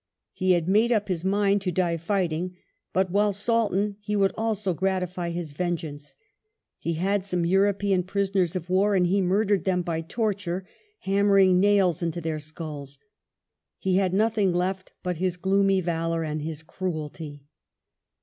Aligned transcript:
He 0.33 0.53
had 0.53 0.67
made 0.67 0.91
up 0.91 1.09
his 1.09 1.23
mind 1.23 1.61
to 1.61 1.71
die 1.71 1.95
fighting, 1.95 2.57
but 2.91 3.11
while 3.11 3.31
Sultan 3.31 3.97
he 3.99 4.15
would 4.15 4.33
also 4.35 4.73
gratify 4.73 5.29
his 5.29 5.51
vengeance— 5.51 6.15
he 6.79 6.93
had 6.93 7.23
some 7.23 7.45
European 7.45 8.01
prisoners 8.01 8.55
of 8.55 8.67
war, 8.67 8.95
and 8.95 9.05
he 9.05 9.21
murdered 9.21 9.63
them 9.63 9.83
by 9.83 10.01
torture, 10.01 10.65
hammering 11.01 11.59
nails 11.59 12.01
into 12.01 12.19
their 12.19 12.39
skulls. 12.39 12.97
He 13.77 13.97
had 13.97 14.11
nothing 14.11 14.51
left 14.55 14.91
but 15.03 15.17
his 15.17 15.37
gloomy 15.37 15.81
valour 15.81 16.23
and 16.23 16.41
his 16.41 16.63
cruelty. 16.63 17.43